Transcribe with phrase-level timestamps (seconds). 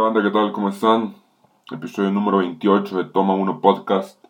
[0.00, 0.52] banda, ¿qué tal?
[0.52, 1.14] ¿Cómo están?
[1.72, 4.22] Episodio número 28 de Toma 1 Podcast.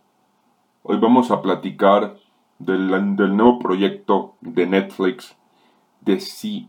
[0.84, 2.16] Hoy vamos a platicar
[2.58, 5.36] del, del nuevo proyecto de Netflix
[6.02, 6.68] de Sea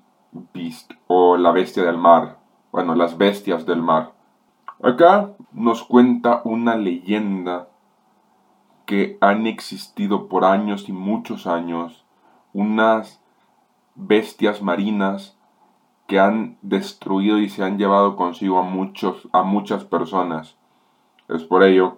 [0.54, 2.40] Beast o La Bestia del Mar.
[2.72, 4.14] Bueno, las bestias del mar.
[4.82, 7.70] Acá nos cuenta una leyenda
[8.86, 12.04] que han existido por años y muchos años
[12.52, 13.22] unas
[13.94, 15.37] bestias marinas
[16.08, 20.58] que han destruido y se han llevado consigo a, muchos, a muchas personas.
[21.28, 21.98] Es por ello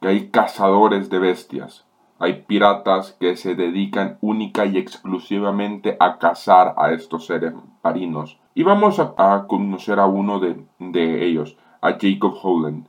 [0.00, 1.84] que hay cazadores de bestias,
[2.20, 7.52] hay piratas que se dedican única y exclusivamente a cazar a estos seres
[7.82, 8.38] marinos.
[8.54, 12.86] Y vamos a, conocer a uno de, de, ellos, a Jacob Holland,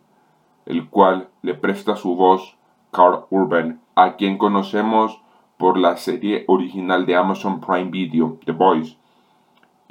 [0.68, 2.58] el cual le presta su voz
[2.92, 5.20] Carl Urban, a quien conocemos
[5.58, 8.98] por la serie original de Amazon Prime Video, The Boys,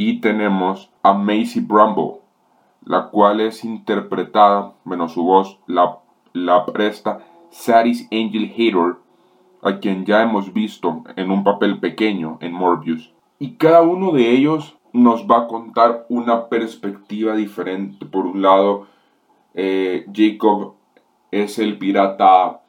[0.08, 2.20] y tenemos a Macy Bramble,
[2.84, 5.98] la cual es interpretada, bueno, su voz la,
[6.33, 8.97] la presta Saris Angel Hater,
[9.62, 13.12] a quien ya hemos visto en un papel pequeño en Morbius.
[13.39, 18.05] Y cada uno de ellos nos va a contar una perspectiva diferente.
[18.05, 18.89] Por un lado,
[19.55, 20.75] eh, Jacob
[21.31, 22.61] es el pirata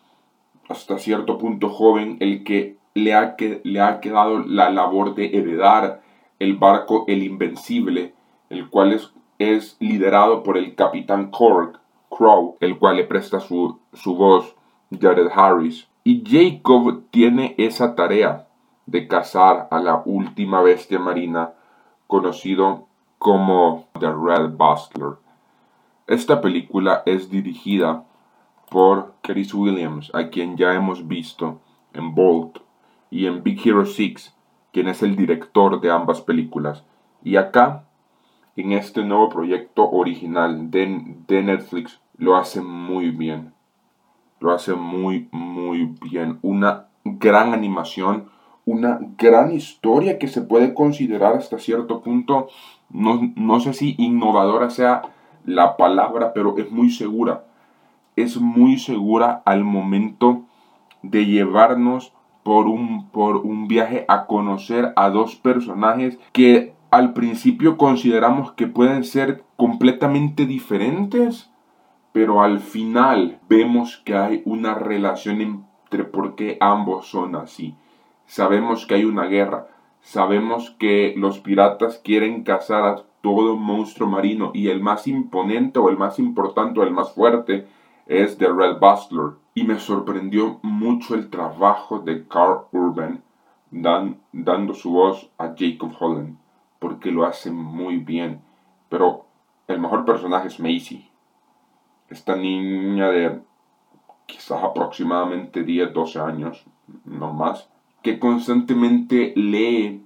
[0.70, 5.36] hasta cierto punto joven, el que le ha, que, le ha quedado la labor de
[5.36, 6.03] heredar
[6.39, 8.14] el barco El Invencible,
[8.50, 13.80] el cual es, es liderado por el capitán Cork, Crow, el cual le presta su,
[13.94, 14.56] su voz
[15.00, 15.88] Jared Harris.
[16.03, 18.48] Y Jacob tiene esa tarea
[18.86, 21.53] de cazar a la última bestia marina
[22.08, 22.88] conocido
[23.18, 25.14] como The Red Bustler.
[26.08, 28.03] Esta película es dirigida
[28.70, 31.62] por Chris Williams, a quien ya hemos visto
[31.94, 32.59] en Bolt
[33.09, 34.36] y en Big Hero 6
[34.74, 36.84] quien es el director de ambas películas.
[37.24, 37.86] Y acá,
[38.58, 43.53] en este nuevo proyecto original de, de Netflix, lo hace muy bien.
[44.40, 46.40] Lo hace muy, muy bien.
[46.42, 48.30] Una gran animación,
[48.66, 52.47] una gran historia que se puede considerar hasta cierto punto,
[52.90, 55.03] no, no sé si innovadora sea
[55.46, 57.46] la palabra, pero es muy segura.
[58.16, 60.44] Es muy segura al momento
[61.03, 67.78] de llevarnos por un, por un viaje a conocer a dos personajes que al principio
[67.78, 71.50] consideramos que pueden ser completamente diferentes,
[72.12, 77.76] pero al final vemos que hay una relación entre por qué ambos son así.
[78.28, 79.68] Sabemos que hay una guerra,
[80.02, 85.90] sabemos que los piratas quieren cazar a todo monstruo marino y el más imponente o
[85.90, 87.66] el más importante o el más fuerte
[88.06, 93.24] es The Red Bustler y me sorprendió mucho el trabajo de Carl Urban
[93.72, 96.38] dando su voz a Jacob Holland,
[96.80, 98.41] porque lo hace muy bien.
[98.90, 99.25] Pero
[99.68, 101.09] el mejor personaje es Macy,
[102.09, 103.41] esta niña de
[104.25, 106.66] quizás aproximadamente 10, 12 años,
[107.06, 107.70] no más,
[108.02, 110.06] que constantemente lee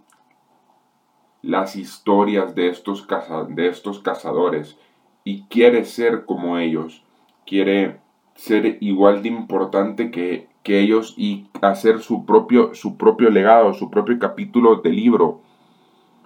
[1.41, 3.07] las historias de estos,
[3.49, 4.77] de estos cazadores
[5.23, 7.03] y quiere ser como ellos,
[7.45, 7.99] quiere
[8.37, 14.19] ser igual de importante que, ellos y hacer su propio, su propio legado, su propio
[14.19, 15.39] capítulo de libro.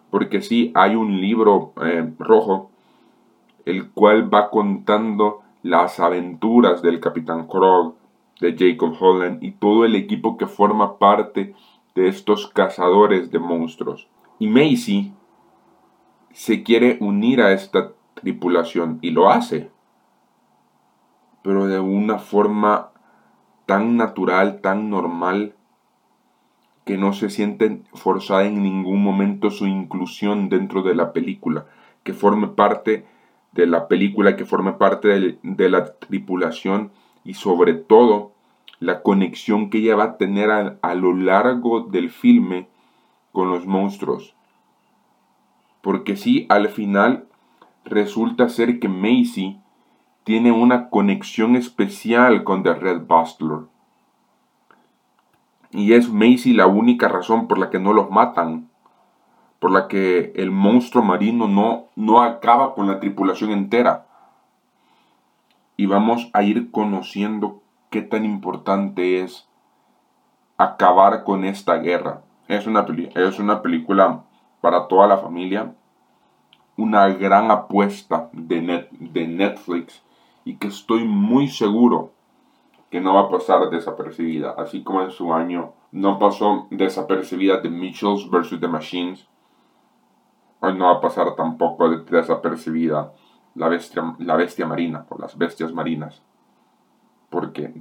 [0.09, 2.71] Porque sí, hay un libro eh, rojo,
[3.65, 7.93] el cual va contando las aventuras del Capitán Krog,
[8.39, 11.53] de Jacob Holland y todo el equipo que forma parte
[11.93, 14.07] de estos cazadores de monstruos.
[14.39, 15.13] Y Macy
[16.31, 19.69] se quiere unir a esta tripulación y lo hace
[21.43, 22.91] pero de una forma
[23.65, 25.55] tan natural, tan normal,
[26.85, 31.65] que no se siente forzada en ningún momento su inclusión dentro de la película,
[32.03, 33.05] que forme parte
[33.51, 35.07] de la película, que forme parte
[35.41, 36.91] de, la tripulación
[37.23, 38.33] y sobre todo
[38.79, 42.67] la conexión que ella va a tener a, lo largo del filme
[43.31, 44.35] con los monstruos.
[45.81, 47.27] Porque si al final
[47.85, 49.60] resulta ser que Macy
[50.31, 53.63] tiene una conexión especial con The Red Bustler.
[55.71, 58.69] Y es Macy la única razón por la que no los matan.
[59.59, 64.05] Por la que el monstruo marino no, no acaba con la tripulación entera.
[65.75, 69.49] Y vamos a ir conociendo qué tan importante es
[70.55, 72.21] acabar con esta guerra.
[72.47, 72.85] Es una,
[73.15, 74.23] es una película
[74.61, 75.75] para toda la familia.
[76.77, 80.01] Una gran apuesta de, de Netflix
[80.43, 82.13] y que estoy muy seguro
[82.89, 87.69] que no va a pasar desapercibida, así como en su año no pasó desapercibida The
[87.69, 88.59] Mitchells vs.
[88.59, 89.27] The Machines,
[90.59, 93.13] hoy no va a pasar tampoco desapercibida
[93.55, 96.21] la bestia, la bestia marina, por las bestias marinas.
[97.29, 97.71] Porque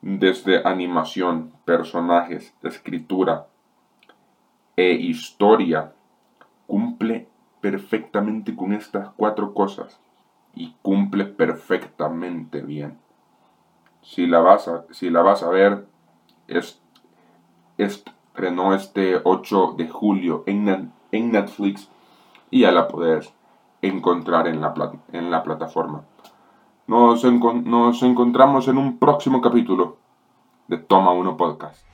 [0.00, 3.48] desde animación, personajes, escritura
[4.76, 5.92] e historia,
[6.66, 7.28] cumple
[7.60, 10.00] perfectamente con estas cuatro cosas
[10.56, 12.98] y cumple perfectamente bien.
[14.02, 15.86] Si la vas a, si la vas a ver,
[16.48, 16.80] es,
[17.78, 21.88] estrenó este 8 de julio en, en Netflix
[22.50, 23.32] y ya la puedes
[23.82, 24.74] encontrar en la,
[25.12, 26.04] en la plataforma.
[26.86, 29.98] Nos, nos encontramos en un próximo capítulo
[30.68, 31.85] de Toma 1 Podcast.